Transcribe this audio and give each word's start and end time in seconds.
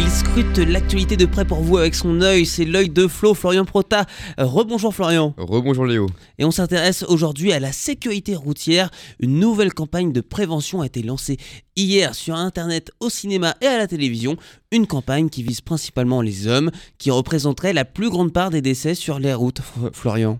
Il 0.00 0.10
scrute 0.10 0.58
l'actualité 0.58 1.16
de 1.16 1.26
près 1.26 1.44
pour 1.44 1.60
vous 1.60 1.76
avec 1.76 1.94
son 1.94 2.20
œil, 2.20 2.46
c'est 2.46 2.64
l'œil 2.64 2.88
de 2.88 3.08
Flo, 3.08 3.34
Florian 3.34 3.64
Prota. 3.64 4.06
Rebonjour 4.38 4.94
Florian. 4.94 5.34
Rebonjour 5.36 5.86
Léo. 5.86 6.06
Et 6.38 6.44
on 6.44 6.50
s'intéresse 6.50 7.04
aujourd'hui 7.08 7.52
à 7.52 7.60
la 7.60 7.72
sécurité 7.72 8.36
routière. 8.36 8.90
Une 9.18 9.40
nouvelle 9.40 9.74
campagne 9.74 10.12
de 10.12 10.20
prévention 10.20 10.80
a 10.82 10.86
été 10.86 11.02
lancée 11.02 11.36
hier 11.76 12.14
sur 12.14 12.36
Internet, 12.36 12.92
au 13.00 13.10
cinéma 13.10 13.56
et 13.60 13.66
à 13.66 13.78
la 13.78 13.86
télévision. 13.86 14.36
Une 14.70 14.86
campagne 14.86 15.28
qui 15.28 15.42
vise 15.42 15.60
principalement 15.60 16.22
les 16.22 16.46
hommes, 16.46 16.70
qui 16.98 17.10
représenterait 17.10 17.72
la 17.72 17.84
plus 17.84 18.10
grande 18.10 18.32
part 18.32 18.50
des 18.50 18.62
décès 18.62 18.94
sur 18.94 19.18
les 19.18 19.34
routes, 19.34 19.62
Florian. 19.92 20.38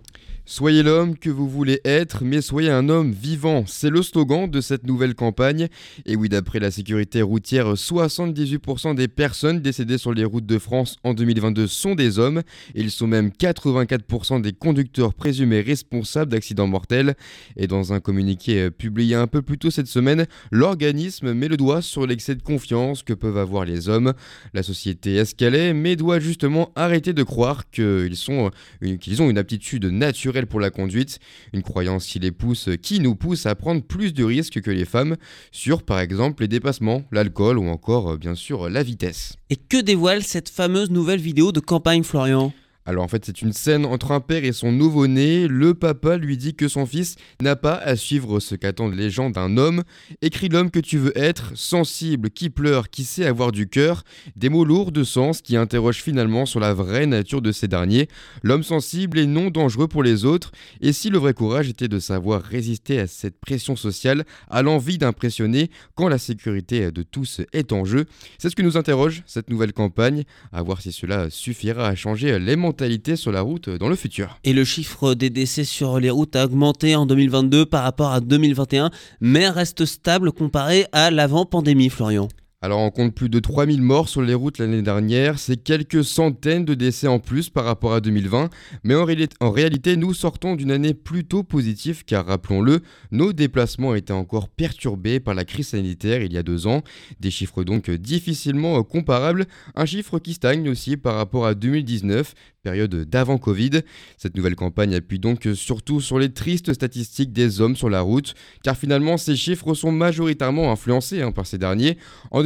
Soyez 0.50 0.82
l'homme 0.82 1.14
que 1.18 1.28
vous 1.28 1.46
voulez 1.46 1.78
être, 1.84 2.24
mais 2.24 2.40
soyez 2.40 2.70
un 2.70 2.88
homme 2.88 3.12
vivant. 3.12 3.64
C'est 3.66 3.90
le 3.90 4.00
slogan 4.00 4.50
de 4.50 4.62
cette 4.62 4.86
nouvelle 4.86 5.14
campagne. 5.14 5.68
Et 6.06 6.16
oui, 6.16 6.30
d'après 6.30 6.58
la 6.58 6.70
sécurité 6.70 7.20
routière, 7.20 7.74
78% 7.74 8.94
des 8.94 9.08
personnes 9.08 9.60
décédées 9.60 9.98
sur 9.98 10.14
les 10.14 10.24
routes 10.24 10.46
de 10.46 10.58
France 10.58 10.96
en 11.04 11.12
2022 11.12 11.66
sont 11.66 11.94
des 11.94 12.18
hommes. 12.18 12.40
Ils 12.74 12.90
sont 12.90 13.06
même 13.06 13.28
84% 13.28 14.40
des 14.40 14.52
conducteurs 14.54 15.12
présumés 15.12 15.60
responsables 15.60 16.32
d'accidents 16.32 16.66
mortels. 16.66 17.14
Et 17.58 17.66
dans 17.66 17.92
un 17.92 18.00
communiqué 18.00 18.58
euh, 18.62 18.70
publié 18.70 19.16
un 19.16 19.26
peu 19.26 19.42
plus 19.42 19.58
tôt 19.58 19.70
cette 19.70 19.86
semaine, 19.86 20.24
l'organisme 20.50 21.34
met 21.34 21.48
le 21.48 21.58
doigt 21.58 21.82
sur 21.82 22.06
l'excès 22.06 22.34
de 22.34 22.42
confiance 22.42 23.02
que 23.02 23.12
peuvent 23.12 23.36
avoir 23.36 23.66
les 23.66 23.90
hommes. 23.90 24.14
La 24.54 24.62
société 24.62 25.16
escalait, 25.16 25.74
mais 25.74 25.94
doit 25.94 26.20
justement 26.20 26.72
arrêter 26.74 27.12
de 27.12 27.22
croire 27.22 27.64
une- 27.76 28.98
qu'ils 28.98 29.20
ont 29.20 29.28
une 29.28 29.36
aptitude 29.36 29.84
naturelle 29.84 30.37
pour 30.46 30.60
la 30.60 30.70
conduite, 30.70 31.18
une 31.52 31.62
croyance 31.62 32.06
qui 32.06 32.18
les 32.18 32.32
pousse, 32.32 32.68
qui 32.80 33.00
nous 33.00 33.14
pousse 33.14 33.46
à 33.46 33.54
prendre 33.54 33.82
plus 33.82 34.12
de 34.14 34.24
risques 34.24 34.60
que 34.60 34.70
les 34.70 34.84
femmes 34.84 35.16
sur 35.50 35.82
par 35.82 36.00
exemple 36.00 36.42
les 36.42 36.48
dépassements, 36.48 37.02
l'alcool 37.12 37.58
ou 37.58 37.68
encore 37.68 38.12
euh, 38.12 38.16
bien 38.16 38.34
sûr 38.34 38.68
la 38.68 38.82
vitesse. 38.82 39.34
Et 39.50 39.56
que 39.56 39.80
dévoile 39.80 40.22
cette 40.22 40.48
fameuse 40.48 40.90
nouvelle 40.90 41.20
vidéo 41.20 41.52
de 41.52 41.60
campagne, 41.60 42.02
Florian? 42.02 42.52
Alors 42.88 43.04
en 43.04 43.08
fait 43.08 43.26
c'est 43.26 43.42
une 43.42 43.52
scène 43.52 43.84
entre 43.84 44.12
un 44.12 44.20
père 44.20 44.46
et 44.46 44.52
son 44.52 44.72
nouveau-né, 44.72 45.46
le 45.46 45.74
papa 45.74 46.16
lui 46.16 46.38
dit 46.38 46.54
que 46.54 46.68
son 46.68 46.86
fils 46.86 47.16
n'a 47.42 47.54
pas 47.54 47.74
à 47.74 47.96
suivre 47.96 48.40
ce 48.40 48.54
qu'attendent 48.54 48.94
les 48.94 49.10
gens 49.10 49.28
d'un 49.28 49.58
homme, 49.58 49.82
écris 50.22 50.48
l'homme 50.48 50.70
que 50.70 50.80
tu 50.80 50.96
veux 50.96 51.12
être, 51.14 51.52
sensible, 51.54 52.30
qui 52.30 52.48
pleure, 52.48 52.88
qui 52.88 53.04
sait 53.04 53.26
avoir 53.26 53.52
du 53.52 53.68
cœur, 53.68 54.04
des 54.36 54.48
mots 54.48 54.64
lourds 54.64 54.90
de 54.90 55.04
sens 55.04 55.42
qui 55.42 55.58
interrogent 55.58 56.02
finalement 56.02 56.46
sur 56.46 56.60
la 56.60 56.72
vraie 56.72 57.04
nature 57.04 57.42
de 57.42 57.52
ces 57.52 57.68
derniers, 57.68 58.08
l'homme 58.42 58.62
sensible 58.62 59.18
est 59.18 59.26
non 59.26 59.50
dangereux 59.50 59.86
pour 59.86 60.02
les 60.02 60.24
autres, 60.24 60.50
et 60.80 60.94
si 60.94 61.10
le 61.10 61.18
vrai 61.18 61.34
courage 61.34 61.68
était 61.68 61.88
de 61.88 61.98
savoir 61.98 62.40
résister 62.40 63.00
à 63.00 63.06
cette 63.06 63.38
pression 63.38 63.76
sociale, 63.76 64.24
à 64.48 64.62
l'envie 64.62 64.96
d'impressionner 64.96 65.70
quand 65.94 66.08
la 66.08 66.16
sécurité 66.16 66.90
de 66.90 67.02
tous 67.02 67.42
est 67.52 67.70
en 67.74 67.84
jeu, 67.84 68.06
c'est 68.38 68.48
ce 68.48 68.56
que 68.56 68.62
nous 68.62 68.78
interroge 68.78 69.24
cette 69.26 69.50
nouvelle 69.50 69.74
campagne, 69.74 70.24
à 70.52 70.62
voir 70.62 70.80
si 70.80 70.90
cela 70.90 71.28
suffira 71.28 71.86
à 71.86 71.94
changer 71.94 72.38
les 72.38 72.56
mentalités 72.56 72.77
sur 73.16 73.32
la 73.32 73.40
route 73.40 73.68
dans 73.70 73.88
le 73.88 73.96
futur. 73.96 74.38
Et 74.44 74.52
le 74.52 74.64
chiffre 74.64 75.14
des 75.14 75.30
décès 75.30 75.64
sur 75.64 75.98
les 75.98 76.10
routes 76.10 76.36
a 76.36 76.44
augmenté 76.44 76.96
en 76.96 77.06
2022 77.06 77.66
par 77.66 77.82
rapport 77.82 78.12
à 78.12 78.20
2021, 78.20 78.90
mais 79.20 79.48
reste 79.48 79.84
stable 79.84 80.32
comparé 80.32 80.86
à 80.92 81.10
l'avant-pandémie, 81.10 81.90
Florian. 81.90 82.28
Alors 82.60 82.80
on 82.80 82.90
compte 82.90 83.14
plus 83.14 83.28
de 83.28 83.38
3000 83.38 83.80
morts 83.82 84.08
sur 84.08 84.20
les 84.20 84.34
routes 84.34 84.58
l'année 84.58 84.82
dernière, 84.82 85.38
c'est 85.38 85.58
quelques 85.58 86.02
centaines 86.02 86.64
de 86.64 86.74
décès 86.74 87.06
en 87.06 87.20
plus 87.20 87.50
par 87.50 87.64
rapport 87.64 87.94
à 87.94 88.00
2020, 88.00 88.50
mais 88.82 88.96
en, 88.96 89.06
en 89.38 89.50
réalité 89.52 89.96
nous 89.96 90.12
sortons 90.12 90.56
d'une 90.56 90.72
année 90.72 90.92
plutôt 90.92 91.44
positive 91.44 92.04
car 92.04 92.26
rappelons-le, 92.26 92.80
nos 93.12 93.32
déplacements 93.32 93.94
étaient 93.94 94.12
encore 94.12 94.48
perturbés 94.48 95.20
par 95.20 95.34
la 95.34 95.44
crise 95.44 95.68
sanitaire 95.68 96.20
il 96.24 96.32
y 96.32 96.36
a 96.36 96.42
deux 96.42 96.66
ans, 96.66 96.82
des 97.20 97.30
chiffres 97.30 97.62
donc 97.62 97.92
difficilement 97.92 98.82
comparables, 98.82 99.46
un 99.76 99.86
chiffre 99.86 100.18
qui 100.18 100.34
stagne 100.34 100.68
aussi 100.68 100.96
par 100.96 101.14
rapport 101.14 101.46
à 101.46 101.54
2019, 101.54 102.34
période 102.68 103.08
d'avant 103.08 103.38
Covid. 103.38 103.82
Cette 104.16 104.36
nouvelle 104.36 104.56
campagne 104.56 104.94
appuie 104.94 105.18
donc 105.18 105.48
surtout 105.54 106.00
sur 106.00 106.18
les 106.18 106.32
tristes 106.32 106.74
statistiques 106.74 107.32
des 107.32 107.60
hommes 107.60 107.76
sur 107.76 107.88
la 107.88 108.00
route, 108.00 108.34
car 108.62 108.76
finalement 108.76 109.16
ces 109.16 109.36
chiffres 109.36 109.74
sont 109.74 109.92
majoritairement 109.92 110.70
influencés 110.70 111.22
hein, 111.22 111.32
par 111.32 111.46
ces 111.46 111.56
derniers. 111.56 111.96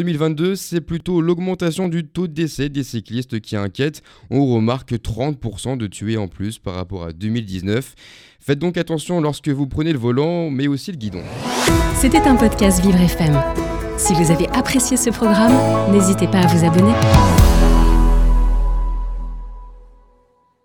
2022, 0.02 0.56
c'est 0.56 0.80
plutôt 0.80 1.20
l'augmentation 1.20 1.86
du 1.86 2.04
taux 2.04 2.26
de 2.26 2.32
décès 2.32 2.68
des 2.68 2.82
cyclistes 2.82 3.40
qui 3.40 3.54
inquiète. 3.54 4.02
On 4.30 4.52
remarque 4.52 4.94
30% 4.94 5.76
de 5.76 5.86
tués 5.86 6.16
en 6.16 6.26
plus 6.26 6.58
par 6.58 6.74
rapport 6.74 7.04
à 7.04 7.12
2019. 7.12 7.94
Faites 8.40 8.58
donc 8.58 8.76
attention 8.76 9.20
lorsque 9.20 9.48
vous 9.48 9.68
prenez 9.68 9.92
le 9.92 10.00
volant, 10.00 10.50
mais 10.50 10.66
aussi 10.66 10.90
le 10.90 10.96
guidon. 10.96 11.22
C'était 11.94 12.18
un 12.18 12.34
podcast 12.34 12.84
Vivre 12.84 13.00
FM. 13.00 13.40
Si 13.96 14.12
vous 14.14 14.32
avez 14.32 14.48
apprécié 14.48 14.96
ce 14.96 15.10
programme, 15.10 15.92
n'hésitez 15.92 16.26
pas 16.26 16.40
à 16.40 16.46
vous 16.48 16.66
abonner. 16.66 17.91